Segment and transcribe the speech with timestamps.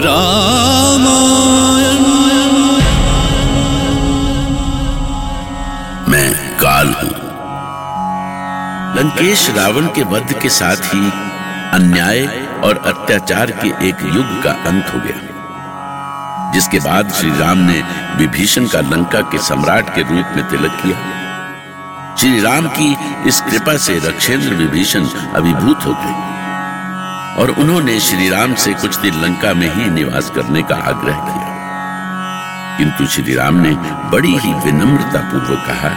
[0.00, 1.54] रामायण।
[6.08, 7.24] मैं काल हूँ।
[8.96, 11.10] लंकेश रावण के वध के साथ ही
[11.70, 12.26] अन्याय
[12.64, 15.30] और अत्याचार के एक युग का अंत हो गया।
[16.52, 17.84] जिसके बाद श्री राम ने
[18.16, 20.96] विभीषण का लंका के सम्राट के रूप में तिलक किया।
[22.16, 22.96] श्री राम की
[23.28, 26.33] इस कृपा से रक्षेंद्र विभीषण अभिभूत हो गए।
[27.38, 31.54] और उन्होंने श्री राम से कुछ दिन लंका में ही निवास करने का आग्रह किया।
[32.78, 33.70] किंतु श्री राम ने
[34.10, 35.88] बड़ी ही विनम्रता पूर्वक कहा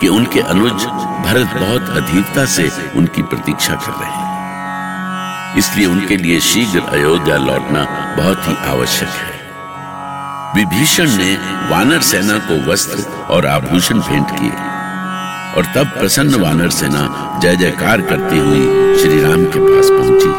[0.00, 0.84] कि उनके अनुज
[1.26, 4.24] भरत बहुत अधीरता से उनकी प्रतीक्षा कर रहे हैं।
[5.56, 7.84] इसलिए उनके लिए शीघ्र अयोध्या लौटना
[8.16, 9.34] बहुत ही आवश्यक है।
[10.56, 11.34] विभीषण ने
[11.70, 14.63] वानर सेना को वस्त्र और आभूषण भेंट किए।
[15.56, 17.02] और तब प्रसन्न वानर सेना
[17.42, 18.64] जय जयकार करती हुई
[19.02, 20.32] श्री राम के पास पहुँची।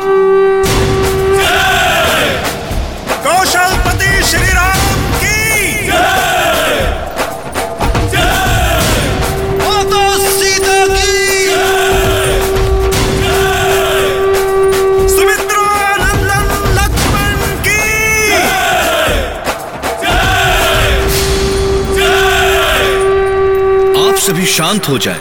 [24.57, 25.19] शांत हो जाए।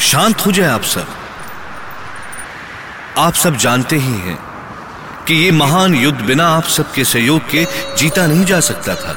[0.00, 1.06] शांत हो जाए आप सब।
[3.18, 4.38] आप सब जानते ही हैं
[5.28, 7.66] कि ये महान युद्ध बिना आप सबके सहयोग के
[7.98, 9.16] जीता नहीं जा सकता था।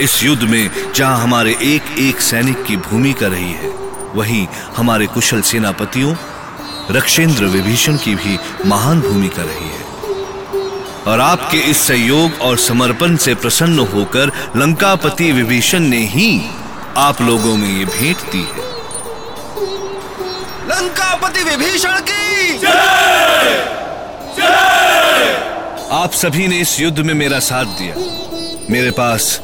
[0.00, 3.68] इस युद्ध में जहाँ हमारे एक एक सैनिक की भूमिका रही है,
[4.14, 6.14] वहीं हमारे कुशल सेनापतियों,
[6.90, 9.84] रक्षेंद्र विभीषण की भी महान भूमिका रही है।
[11.06, 16.50] और आपके इस सहयोग और समर्पण से प्रसन्न होकर लंकापति विभीषण ने ही
[16.96, 18.64] आप लोगों में ये भेंट दी है।
[20.68, 23.64] लंकापति विभीषण की। जय
[24.36, 27.94] जय आप सभी ने इस युद्ध में मेरा साथ दिया।
[28.70, 29.40] मेरे पास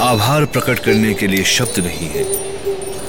[0.00, 2.24] आभार प्रकट करने के लिए शब्द नहीं है।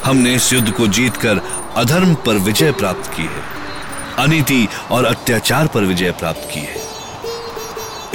[0.03, 1.41] हमने इस युद्ध को जीतकर
[1.75, 3.44] अधर्म पर विजय प्राप्त की है।
[4.19, 6.85] अनिति और अत्याचार पर विजय प्राप्त की है।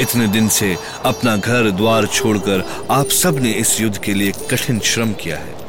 [0.00, 5.12] इतने दिन से अपना घर द्वार छोड़कर आप सबने इस युद्ध के लिए कठिन श्रम
[5.12, 5.61] किया है।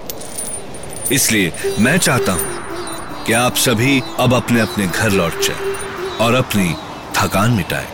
[1.13, 5.74] इसलिए मैं चाहता हूँ कि आप सभी अब अपने अपने घर लौट जाए
[6.22, 6.75] और अपनी
[7.16, 7.88] थकान मिटाए।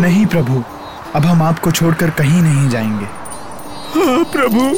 [0.00, 0.62] नहीं प्रभु
[1.14, 3.06] अब हम आपको छोड़कर कहीं नहीं जाएँगे।
[3.94, 4.68] हाँ प्रभु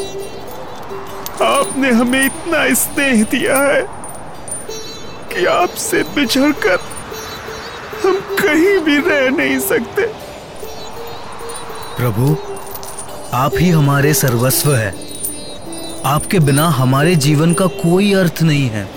[1.45, 3.83] आपने हमें इतना स्नेह दिया है
[5.33, 6.79] कि आपसे बिछड़कर
[8.05, 10.07] हम कहीं भी रह नहीं सकते।
[11.97, 12.37] प्रभु
[13.37, 14.93] आप ही हमारे सर्वस्व है।
[16.07, 18.91] आपके बिना हमारे जीवन का कोई अर्थ नहीं है।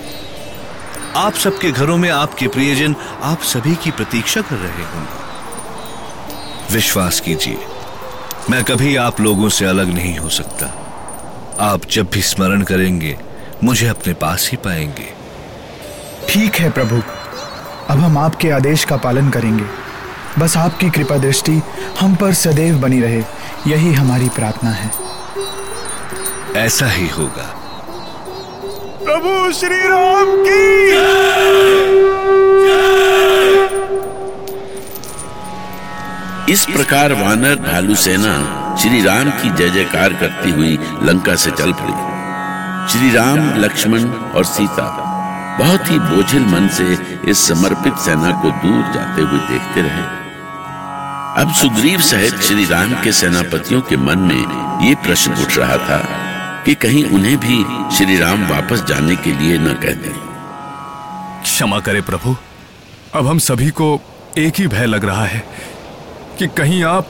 [1.16, 7.58] आप सबके घरों में आपके प्रियजन, आप सभी की प्रतीक्षा कर रहे होंगे। विश्वास कीजिए,
[8.50, 10.66] मैं कभी आप लोगों से अलग नहीं हो सकता।
[11.60, 13.18] आप जब भी स्मरण करेंगे,
[13.64, 15.08] मुझे अपने पास ही पाएँगे।
[16.28, 17.02] ठीक है प्रभु,
[17.90, 19.64] अब हम आपके आदेश का पालन करेंगे।
[20.38, 21.62] बस आपकी कृपा दृष्टि
[22.00, 23.22] हम पर सदैव बनी रहे,
[23.66, 25.17] यही हमारी प्रार्थना है।
[26.56, 27.54] ऐसा ही होगा।
[29.04, 30.68] प्रभु श्री राम की।
[36.52, 38.34] इस प्रकार वानर भालू सेना
[38.76, 41.92] श्री राम की जय जयकार करती हुई लंका से चल पड़ी।
[42.92, 45.04] श्री राम लक्ष्मण और सीता
[45.58, 46.98] बहुत ही बोझिल मन से
[47.30, 50.02] इस समर्पित सेना को दूर जाते हुए देखते रहे।
[51.42, 56.24] अब सुग्रीव सहित श्री राम के सेनापतियों के मन में ये प्रश्न उठ रहा था
[56.64, 57.56] कि कहीं उन्हें भी
[57.96, 60.28] श्री राम वापस जाने के लिए न कह दें।
[61.42, 62.36] क्षमा करे प्रभु।
[63.14, 64.00] अब हम सभी को
[64.38, 65.44] एक ही भय लग रहा है
[66.38, 67.06] कि कहीं आप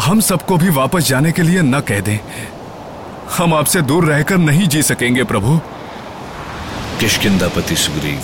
[0.00, 2.18] हम सबको भी वापस जाने के लिए न कह दें।
[3.36, 5.60] हम आपसे दूर रहकर नहीं जी सकेंगे प्रभु।
[7.00, 8.22] किशकिंदापति सुग्रीव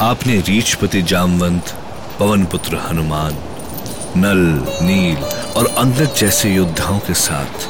[0.00, 1.74] आपने रीचपति जामवंत
[2.18, 3.38] पवन पुत्र हनुमान
[4.16, 4.40] नल
[4.86, 5.24] नील
[5.56, 7.68] और अंगद जैसे योद्धाओं के साथ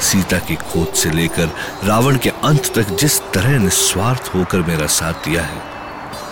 [0.00, 1.50] सीता की खोज से लेकर
[1.84, 5.62] रावण के अंत तक जिस तरह निस्वार्थ होकर मेरा साथ दिया है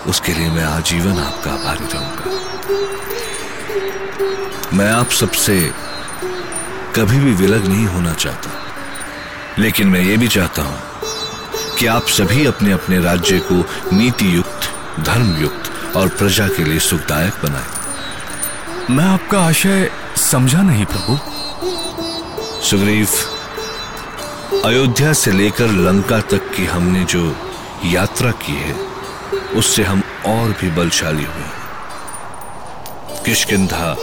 [0.07, 2.25] उसके लिए मैं आजीवन आपका आभारी रहूँगा।
[4.77, 5.73] मैं आप सबसे
[6.97, 8.51] कभी भी विलग नहीं होना चाहता
[9.59, 10.79] लेकिन मैं ये भी चाहता हूँ
[11.79, 13.55] कि आप सभी अपने अपने राज्य को
[13.97, 14.69] नीति युक्त
[15.01, 21.19] धर्म युक्त और प्रजा के लिए सुखदायक बनाए। मैं आपका आशय समझा नहीं प्रभु।
[22.63, 23.09] सुग्रीव
[24.47, 27.37] अयोध्या से लेकर लंका तक की हमने जो
[27.85, 28.75] यात्रा की है,
[29.55, 31.49] उससे हम और भी बलशाली हुए
[33.25, 33.97] किशकिंधा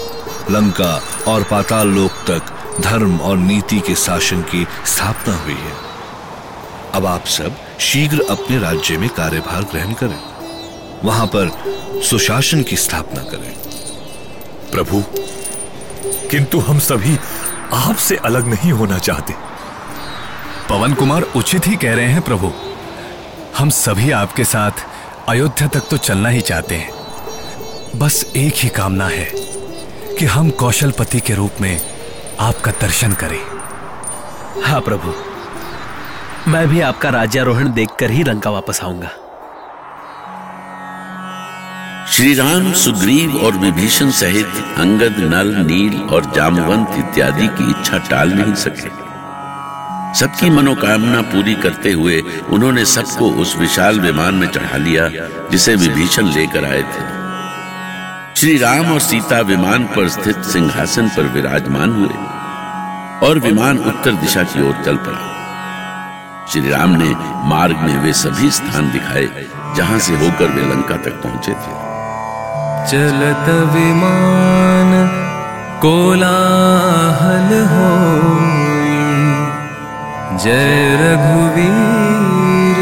[0.52, 2.42] लंका और पाताल लोक तक
[2.82, 5.74] धर्म और नीति के शासन की स्थापना हुई है।
[6.94, 10.20] अब आप सब शीघ्र अपने राज्य में कार्यभार ग्रहण करें।
[11.04, 11.52] वहाँ पर
[12.10, 13.54] सुशासन की स्थापना करें।
[14.72, 15.04] प्रभु,
[16.32, 17.18] किंतु हम सभी
[17.74, 19.53] आपसे अलग नहीं होना चाहते।
[20.70, 22.52] पवन कुमार उचित ही कह रहे हैं प्रभु।
[23.58, 24.72] हम सभी आपके साथ
[25.30, 29.26] अयोध्या तक तो चलना ही चाहते हैं। बस एक ही कामना है
[30.20, 31.82] कि हम कौशलपति के रूप में
[32.40, 33.42] आपका दर्शन करें।
[34.64, 35.14] हाँ प्रभु।
[36.52, 39.12] मैं भी आपका राज्यारोहण देखकर ही लंका वापस आऊँगा।
[42.12, 48.34] श्री राम सुग्रीव और विभीषण सहित अंगद नल नील और जामवंत इत्यादि की इच्छा टाल
[48.34, 49.03] नहीं सके।
[50.20, 52.20] सबकी मनोकामना पूरी करते हुए
[52.50, 55.08] उन्होंने सबको उस विशाल विमान में चढ़ा लिया,
[55.52, 57.06] जिसे विभीषण लेकर आए थे।
[58.40, 64.44] श्री राम और सीता विमान पर स्थित सिंहासन पर विराजमान हुए और विमान उत्तर दिशा
[64.44, 67.10] की ओर चल पड़ा। श्री राम ने
[67.50, 69.46] मार्ग में वे सभी स्थान दिखाए,
[69.78, 71.82] जहाँ से होकर वे लंका तक पहुँचे थे।
[72.92, 74.92] चलत विमान
[75.82, 78.73] कोलाहल हो।
[80.44, 82.80] जय रघुवीर,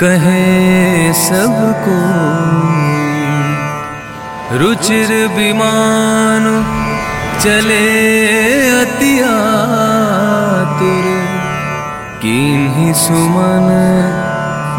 [0.00, 1.98] कहे सबको
[4.58, 6.44] रुचिर विमान
[7.42, 7.84] चले
[8.70, 11.04] अति आतुर।
[12.22, 13.68] किन्हीं सुमन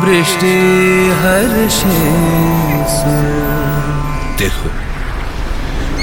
[0.04, 0.58] वृष्टि
[1.22, 2.02] हर्षे
[4.40, 4.70] देखो,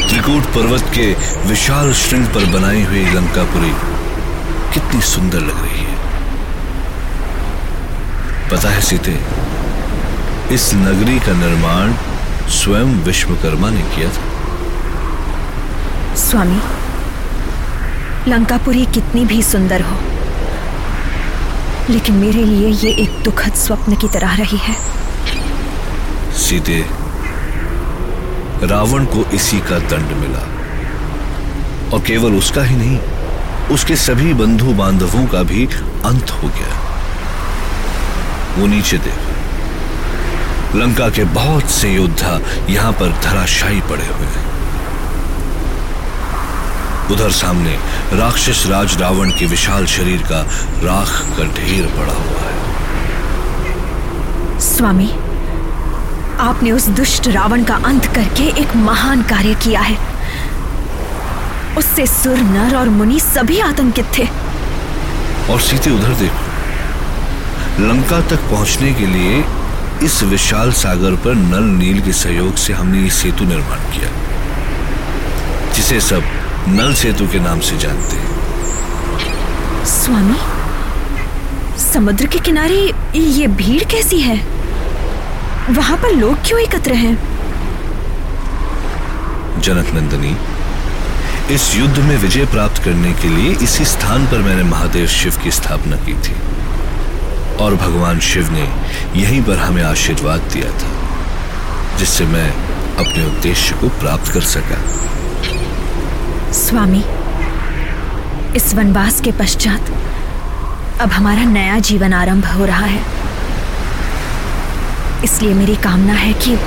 [0.09, 1.07] त्रिकूट पर्वत के
[1.49, 3.75] विशाल श्रृंग पर बनाई हुई लंकापुरी
[4.75, 5.97] कितनी सुंदर लग रही है।
[8.51, 9.17] पता है सीते
[10.55, 11.93] इस नगरी का निर्माण
[12.53, 14.25] स्वयं विश्वकर्मा ने किया था।
[16.17, 16.61] स्वामी
[18.29, 19.97] लंकापुरी कितनी भी सुंदर हो
[21.91, 24.75] लेकिन मेरे लिए ये एक दुखद स्वप्न की तरह रही है।
[26.41, 26.79] सीते
[28.67, 30.45] रावण को इसी का दंड मिला
[31.91, 32.99] और केवल उसका ही नहीं
[33.71, 35.67] उसके सभी बंधु बांधवों का भी
[36.05, 36.81] अंत हो गया।
[38.59, 42.41] वो नीचे देखो। लंका के बहुत से योद्धा
[42.71, 44.45] यहाँ पर धराशायी पड़े हुए हैं।
[47.11, 47.79] उधर सामने
[48.13, 50.41] राक्षस राज रावण के विशाल शरीर का
[50.83, 52.55] राख का ढेर पड़ा हुआ है।
[54.61, 55.11] स्वामी,
[56.41, 60.14] आपने उस दुष्ट रावण का अंत करके एक महान कार्य किया है।
[61.79, 64.27] उससे सुर नर और मुनि सभी आतंकित थे।
[65.53, 66.43] और सीते उधर देखो
[67.83, 69.45] लंका तक पहुँचने के लिए
[70.03, 74.11] इस विशाल सागर पर नल नील के सहयोग से हमने ये सेतु निर्माण किया
[75.73, 76.23] जिसे सब
[76.69, 80.39] नल सेतु के नाम से जानते हैं। स्वामी
[81.83, 82.81] समुद्र के किनारे
[83.17, 84.37] ये भीड़ कैसी है?
[85.71, 87.15] वहाँ पर लोग क्यों एकत्र हैं?
[89.61, 90.37] जनक नंदनी
[91.51, 95.51] इस युद्ध में विजय प्राप्त करने के लिए इसी स्थान पर मैंने महादेव शिव की
[95.51, 96.35] स्थापना की थी।
[97.57, 98.63] और भगवान शिव ने
[99.21, 102.51] यहीं पर हमें आशीर्वाद दिया था, जिससे मैं
[102.97, 104.81] अपने उद्देश्य को प्राप्त कर सका।
[106.53, 107.05] स्वामी,
[108.57, 109.93] इस वनवास के पश्चात
[111.01, 113.03] अब हमारा नया जीवन आरंभ हो रहा है।
[115.25, 116.59] इसलिए मेरी कामना है कि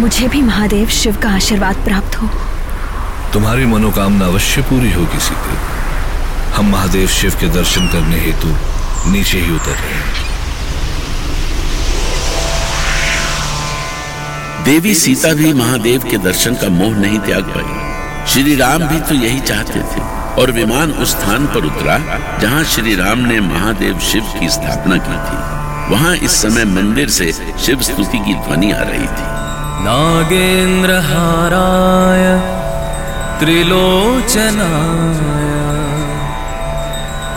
[0.00, 2.30] मुझे भी महादेव शिव का आशीर्वाद प्राप्त हो।
[3.32, 5.54] तुम्हारी मनोकामना अवश्य पूरी होगी सीते।
[6.52, 8.48] हम महादेव शिव के दर्शन करने हेतु
[9.10, 10.30] नीचे ही उतर रहे हैं।
[14.64, 19.14] देवी सीता भी महादेव के दर्शन का मोह नहीं त्याग पाई। श्री राम भी तो
[19.14, 20.02] यही चाहते थे
[20.40, 21.98] और विमान उस स्थान पर उतरा
[22.38, 27.32] जहाँ श्री राम ने महादेव शिव की स्थापना की थी। वहाँ इस समय मंदिर से
[27.32, 29.30] शिव स्तुति की ध्वनि आ रही थी।
[29.84, 32.61] नागेन्द्र हाराय।
[33.42, 35.00] त्रिलोचनाय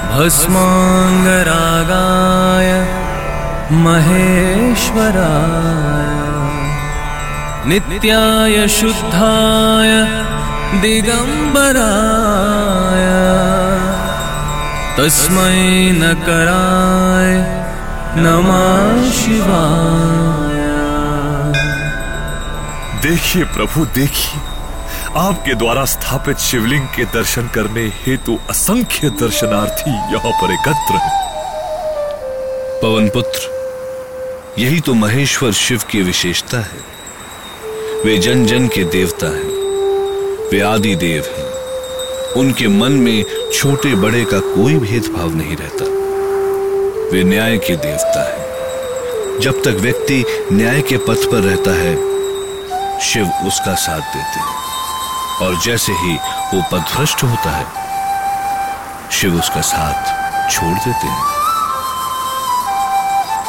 [0.09, 1.39] भस्माङ्गरागाय
[3.85, 5.23] महेश्वराय
[7.69, 9.91] नित्याय शुद्धाय
[10.85, 11.85] दिगम्बराय
[14.97, 15.61] तस्मै
[16.01, 17.31] नकराय
[18.25, 18.65] नमः
[19.21, 20.59] शिवाय।
[23.05, 24.54] देखिए प्रभु देखिए।
[25.17, 31.21] आपके द्वारा स्थापित शिवलिंग के दर्शन करने हेतु असंख्य दर्शनार्थी यहाँ पर एकत्र हैं।
[32.81, 33.39] पवन पुत्र,
[34.59, 36.83] यही तो महेश्वर शिव की विशेषता है।
[38.05, 39.53] वे जन जन के देवता हैं,
[40.51, 41.51] वे आदि देव हैं।
[42.33, 45.85] उनके मन में छोटे बड़े का कोई भेदभाव नहीं रहता।
[47.11, 51.95] वे न्याय के देवता हैं। जब तक व्यक्ति न्याय के पथ पर रहता है,
[52.99, 54.64] शिव उसका साथ देते हैं।
[55.41, 56.15] और जैसे ही
[56.53, 57.65] वो पदभ्रष्ट होता है,
[59.11, 61.23] शिव उसका साथ छोड़ देते हैं।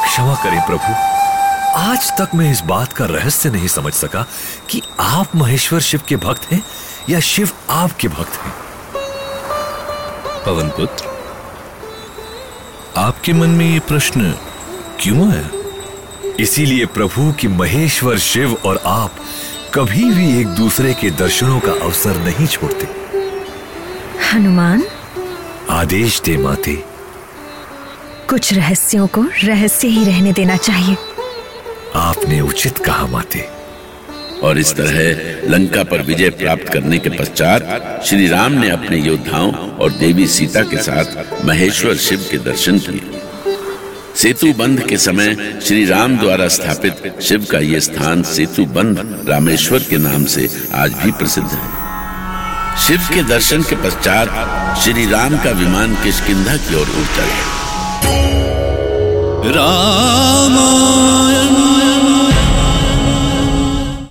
[0.05, 0.93] क्षमा करें प्रभु।
[1.79, 4.25] आज तक मैं इस बात का रहस्य नहीं समझ सका
[4.69, 6.63] कि आप महेश्वर शिव के भक्त हैं
[7.09, 8.53] या शिव आपके भक्त हैं।
[10.45, 11.17] पवन पुत्र
[12.97, 14.31] आपके मन में ये प्रश्न
[14.99, 15.49] क्यों आया
[16.39, 19.11] इसीलिए प्रभु कि महेश्वर शिव और आप
[19.73, 22.87] कभी भी एक दूसरे के दर्शनों का अवसर नहीं छोड़ते।
[24.33, 24.83] हनुमान?
[25.69, 26.83] आदेश दे माते।
[28.29, 30.97] कुछ रहस्यों को रहस्य ही रहने देना चाहिए।
[31.95, 33.49] आपने उचित कहा माते।
[34.43, 39.53] और इस तरह लंका पर विजय प्राप्त करने के पश्चात श्री राम ने अपने योद्धाओं
[39.53, 41.05] और देवी सीता के साथ
[41.45, 43.26] महेश्वर शिव के दर्शन किए।
[44.21, 49.79] सेतु बंध के समय श्री राम द्वारा स्थापित शिव का ये स्थान सेतु बंध रामेश्वर
[49.89, 50.47] के नाम से
[50.83, 56.75] आज भी प्रसिद्ध है। शिव के दर्शन के पश्चात श्री राम का विमान किशकिधा की
[56.75, 57.55] ओर उड़ है
[59.55, 61.46] रामायण